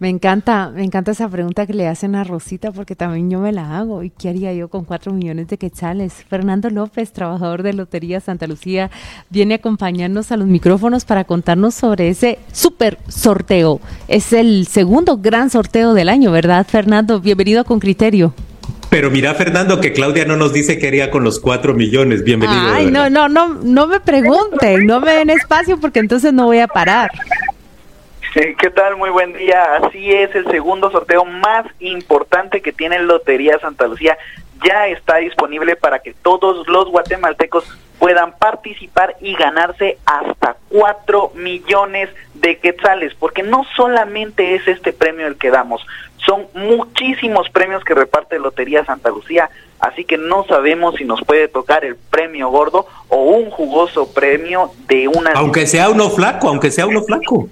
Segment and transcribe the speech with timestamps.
[0.00, 3.52] Me encanta, me encanta esa pregunta que le hacen a Rosita porque también yo me
[3.52, 4.02] la hago.
[4.02, 6.12] ¿Y qué haría yo con cuatro millones de quetzales?
[6.28, 8.90] Fernando López, trabajador de Lotería Santa Lucía,
[9.30, 13.80] viene a acompañarnos a los micrófonos para contarnos sobre ese super sorteo.
[14.08, 17.20] Es el segundo gran sorteo del año, ¿verdad, Fernando?
[17.20, 18.34] Bienvenido a Con Criterio.
[18.90, 22.22] Pero mira, Fernando, que Claudia no nos dice qué haría con los cuatro millones.
[22.24, 22.60] Bienvenido.
[22.72, 26.58] Ay, no, no, no, no me pregunten, no me den espacio porque entonces no voy
[26.58, 27.10] a parar.
[28.34, 28.96] ¿Qué tal?
[28.96, 29.76] Muy buen día.
[29.76, 34.18] Así es, el segundo sorteo más importante que tiene Lotería Santa Lucía
[34.64, 37.64] ya está disponible para que todos los guatemaltecos
[38.00, 45.28] puedan participar y ganarse hasta cuatro millones de quetzales, porque no solamente es este premio
[45.28, 45.86] el que damos,
[46.26, 51.46] son muchísimos premios que reparte Lotería Santa Lucía, así que no sabemos si nos puede
[51.46, 55.32] tocar el premio gordo o un jugoso premio de una...
[55.34, 57.48] Aunque sea uno flaco, aunque sea uno flaco.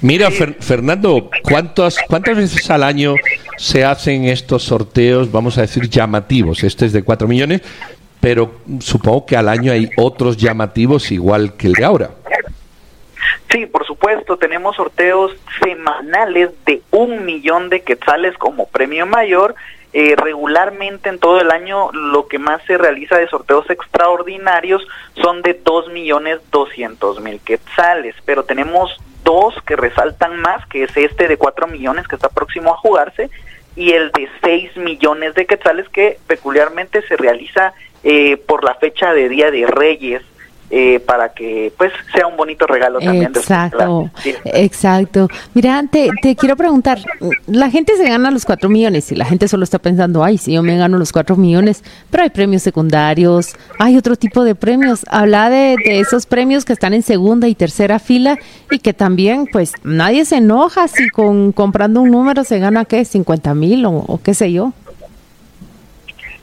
[0.00, 3.14] Mira, Fernando, ¿cuántas, ¿cuántas veces al año
[3.56, 6.64] se hacen estos sorteos, vamos a decir, llamativos?
[6.64, 7.62] Este es de 4 millones,
[8.20, 12.10] pero supongo que al año hay otros llamativos igual que el de ahora.
[13.50, 19.54] Sí, por supuesto, tenemos sorteos semanales de un millón de quetzales como premio mayor.
[19.92, 25.40] Eh, regularmente en todo el año lo que más se realiza de sorteos extraordinarios son
[25.40, 28.94] de dos millones doscientos mil quetzales, pero tenemos
[29.26, 33.28] dos que resaltan más, que es este de cuatro millones que está próximo a jugarse
[33.74, 37.74] y el de seis millones de quetzales que peculiarmente se realiza
[38.04, 40.22] eh, por la fecha de Día de Reyes
[40.70, 43.32] eh, para que pues sea un bonito regalo también.
[43.34, 44.10] Exacto,
[44.44, 45.28] exacto.
[45.54, 46.98] Mira, te, te, quiero preguntar,
[47.46, 50.52] la gente se gana los cuatro millones y la gente solo está pensando, ay, si
[50.52, 55.04] yo me gano los cuatro millones, pero hay premios secundarios, hay otro tipo de premios.
[55.08, 58.38] Habla de, de esos premios que están en segunda y tercera fila
[58.70, 63.04] y que también pues nadie se enoja si con comprando un número se gana, ¿qué?
[63.04, 64.72] 50 mil o, o qué sé yo.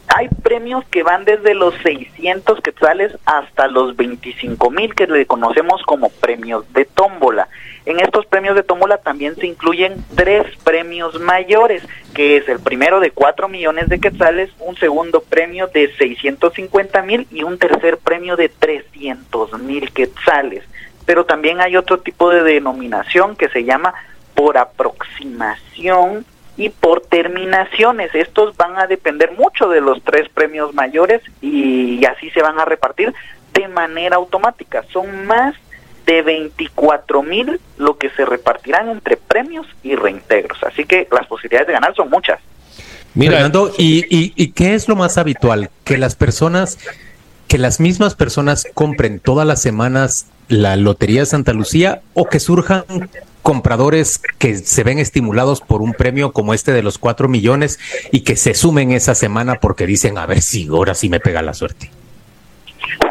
[0.08, 5.82] Hay premios que van desde los 600 quetzales hasta los 25 mil que le conocemos
[5.84, 7.48] como premios de tómbola.
[7.86, 11.84] En estos premios de tómbola también se incluyen tres premios mayores,
[12.14, 17.28] que es el primero de 4 millones de quetzales, un segundo premio de 650 mil
[17.32, 20.64] y un tercer premio de 300 mil quetzales.
[21.06, 23.94] Pero también hay otro tipo de denominación que se llama
[24.36, 26.26] por aproximación
[26.58, 28.14] y por terminaciones.
[28.14, 32.66] Estos van a depender mucho de los tres premios mayores y así se van a
[32.66, 33.14] repartir
[33.54, 34.84] de manera automática.
[34.92, 35.56] Son más
[36.06, 40.62] de 24 mil lo que se repartirán entre premios y reintegros.
[40.64, 42.40] Así que las posibilidades de ganar son muchas.
[43.16, 45.70] Mira, Fernando, ¿y, y, y qué es lo más habitual?
[45.84, 46.80] Que las personas,
[47.48, 52.40] que las mismas personas compren todas las semanas la Lotería de Santa Lucía o que
[52.40, 52.84] surjan
[53.44, 57.80] compradores que se ven estimulados por un premio como este de los cuatro millones
[58.12, 61.42] y que se sumen esa semana porque dicen, a ver si ahora sí me pega
[61.42, 61.92] la suerte.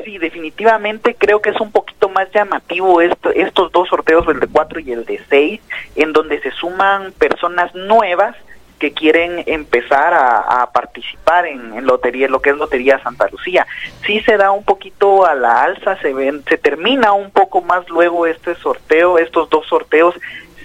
[0.04, 4.48] Sí, definitivamente creo que es un poquito más llamativo esto, estos dos sorteos, el de
[4.48, 5.60] cuatro y el de seis,
[5.94, 8.34] en donde se suman personas nuevas
[8.82, 13.64] que quieren empezar a, participar en, lotería, lo que es Lotería Santa Lucía.
[14.04, 17.88] Sí se da un poquito a la alza, se ven, se termina un poco más
[17.88, 20.16] luego este sorteo, estos dos sorteos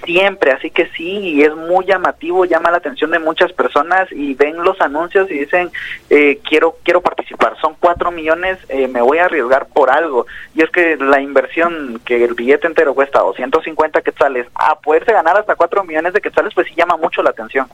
[0.04, 4.64] siempre, así que sí, es muy llamativo, llama la atención de muchas personas y ven
[4.64, 5.70] los anuncios y dicen,
[6.10, 10.26] eh, quiero quiero participar, son cuatro millones, eh, me voy a arriesgar por algo.
[10.56, 15.38] Y es que la inversión que el billete entero cuesta 250 quetzales, a poderse ganar
[15.38, 17.68] hasta cuatro millones de quetzales, pues sí llama mucho la atención.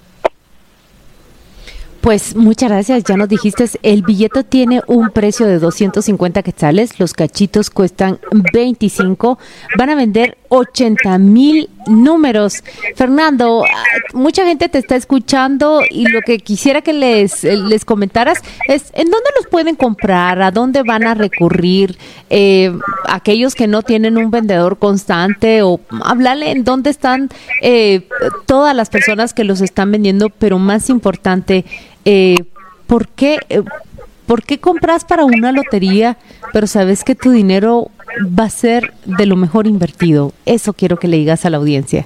[2.03, 7.13] Pues muchas gracias, ya nos dijiste, el billete tiene un precio de 250 quetzales, los
[7.13, 8.19] cachitos cuestan
[8.51, 9.39] 25,
[9.77, 12.63] van a vender 80 mil números.
[12.95, 13.63] Fernando,
[14.13, 19.09] mucha gente te está escuchando y lo que quisiera que les, les comentaras es en
[19.09, 21.97] dónde los pueden comprar, a dónde van a recurrir
[22.29, 22.71] eh,
[23.07, 27.29] aquellos que no tienen un vendedor constante o hablarle en dónde están
[27.61, 28.07] eh,
[28.45, 31.65] todas las personas que los están vendiendo, pero más importante,
[32.05, 32.43] eh,
[32.87, 33.61] ¿por, qué, eh,
[34.25, 36.17] ¿por qué compras para una lotería,
[36.51, 37.89] pero sabes que tu dinero
[38.21, 40.33] va a ser de lo mejor invertido?
[40.45, 42.05] Eso quiero que le digas a la audiencia.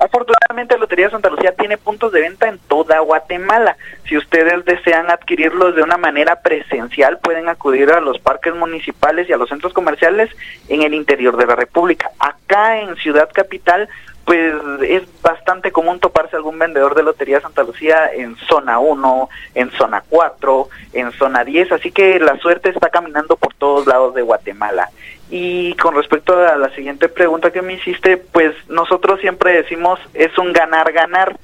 [0.00, 3.76] Afortunadamente, Lotería Santa Lucía tiene puntos de venta en toda Guatemala.
[4.08, 9.34] Si ustedes desean adquirirlos de una manera presencial, pueden acudir a los parques municipales y
[9.34, 10.30] a los centros comerciales
[10.70, 12.10] en el interior de la República.
[12.18, 13.90] Acá en Ciudad Capital
[14.30, 19.72] pues es bastante común toparse algún vendedor de Lotería Santa Lucía en zona 1, en
[19.72, 24.22] zona 4, en zona 10, así que la suerte está caminando por todos lados de
[24.22, 24.88] Guatemala.
[25.30, 30.38] Y con respecto a la siguiente pregunta que me hiciste, pues nosotros siempre decimos es
[30.38, 31.36] un ganar-ganar,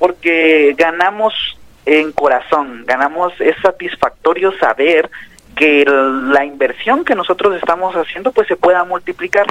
[0.00, 1.32] porque ganamos
[1.86, 5.08] en corazón, ganamos, es satisfactorio saber
[5.54, 9.46] que la inversión que nosotros estamos haciendo pues se pueda multiplicar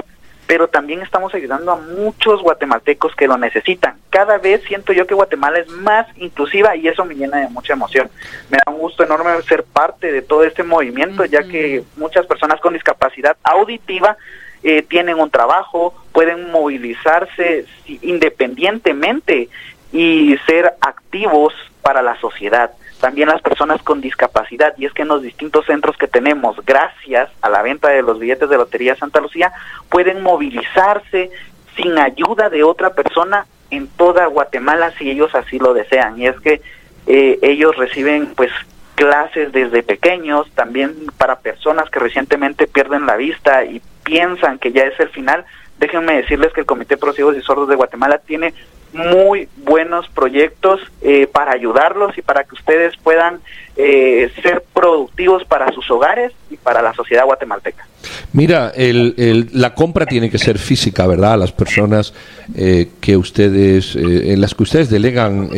[0.48, 3.98] pero también estamos ayudando a muchos guatemaltecos que lo necesitan.
[4.10, 7.74] Cada vez siento yo que Guatemala es más inclusiva y eso me llena de mucha
[7.74, 8.10] emoción.
[8.50, 12.60] Me da un gusto enorme ser parte de todo este movimiento, ya que muchas personas
[12.60, 14.18] con discapacidad auditiva
[14.63, 17.66] eh, tienen un trabajo, pueden movilizarse
[18.01, 19.50] independientemente
[19.92, 22.72] y ser activos para la sociedad
[23.04, 27.30] también las personas con discapacidad y es que en los distintos centros que tenemos, gracias
[27.42, 29.52] a la venta de los billetes de Lotería Santa Lucía,
[29.90, 31.30] pueden movilizarse
[31.76, 36.18] sin ayuda de otra persona en toda Guatemala si ellos así lo desean.
[36.18, 36.62] Y es que
[37.06, 38.52] eh, ellos reciben pues
[38.96, 44.84] clases desde pequeños, también para personas que recientemente pierden la vista y piensan que ya
[44.84, 45.44] es el final.
[45.78, 48.54] Déjenme decirles que el Comité Pro Ciegos y Sordos de Guatemala tiene
[48.94, 53.40] muy buenos proyectos eh, para ayudarlos y para que ustedes puedan
[53.75, 57.88] eh, ser productivos para sus hogares y para la sociedad guatemalteca.
[58.34, 61.38] Mira, el, la compra tiene que ser física, ¿verdad?
[61.38, 62.13] Las personas
[62.56, 65.50] eh, que ustedes, en las que ustedes delegan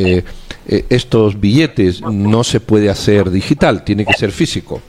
[0.68, 4.82] estos billetes, no se puede hacer digital, tiene que ser físico.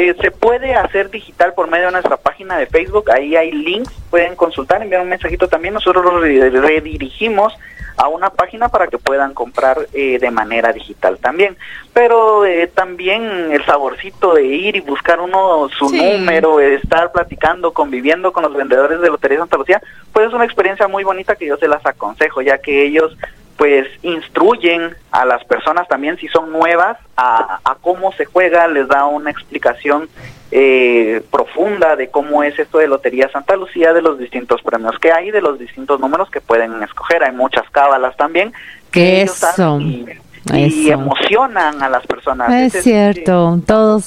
[0.00, 3.92] Eh, se puede hacer digital por medio de nuestra página de Facebook, ahí hay links,
[4.10, 7.52] pueden consultar, enviar un mensajito también, nosotros los redirigimos
[7.96, 11.56] a una página para que puedan comprar eh, de manera digital también.
[11.92, 18.32] Pero eh, también el saborcito de ir y buscar uno su número, estar platicando, conviviendo
[18.32, 21.56] con los vendedores de Lotería Santa Lucía, pues es una experiencia muy bonita que yo
[21.56, 23.16] se las aconsejo, ya que ellos
[23.58, 29.06] pues instruyen a las personas también si son nuevas a, cómo se juega, les da
[29.06, 30.08] una explicación
[30.52, 35.10] eh, profunda de cómo es esto de Lotería Santa Lucía, de los distintos premios que
[35.10, 37.24] hay, de los distintos números que pueden escoger.
[37.24, 38.52] Hay muchas cábalas también
[38.92, 39.80] que Eso.
[39.80, 42.50] y, emocionan a las personas.
[42.52, 44.04] Es, cierto, todos,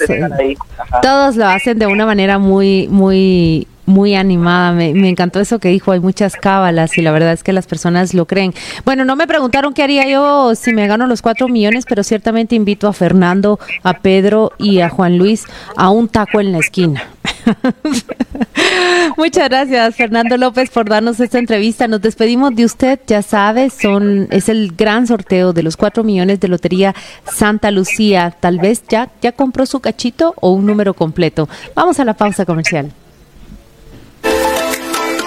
[1.01, 4.71] todos lo hacen de una manera muy, muy muy animada.
[4.71, 5.91] Me, encantó eso que dijo.
[5.91, 8.53] Hay muchas cábalas y la verdad es que las personas lo creen.
[8.85, 12.55] Bueno, no me preguntaron qué haría yo si me gano los cuatro millones, pero ciertamente
[12.55, 15.45] invito a Fernando, a Pedro y a Juan Luis
[15.75, 17.03] a un taco en la esquina.
[19.17, 21.87] Muchas gracias, Fernando López, por darnos esta entrevista.
[21.87, 26.39] Nos despedimos de usted, ya sabe, son, es el gran sorteo de los cuatro millones
[26.39, 26.95] de Lotería
[27.25, 28.35] Santa Lucía.
[28.39, 31.49] Tal vez ya, ya compró su cachito o un número completo.
[31.75, 32.91] Vamos a la pausa comercial.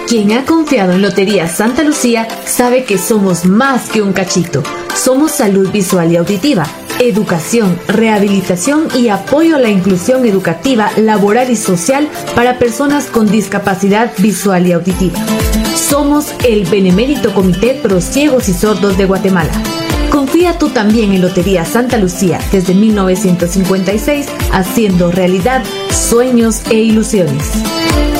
[0.06, 4.62] Quien ha confiado en Lotería Santa Lucía sabe que somos más que un cachito.
[4.94, 6.66] Somos salud visual y auditiva,
[7.00, 14.12] educación, rehabilitación y apoyo a la inclusión educativa, laboral y social para personas con discapacidad
[14.18, 15.18] visual y auditiva.
[15.74, 19.52] Somos el Benemérito Comité Pro Ciegos y Sordos de Guatemala.
[20.10, 27.52] Confía tú también en Lotería Santa Lucía desde 1956, haciendo realidad sueños e ilusiones.